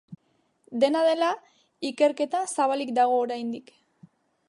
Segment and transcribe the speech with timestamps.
[0.83, 1.27] Dena dela,
[1.91, 3.75] ikerketa zabalik dago oraindik.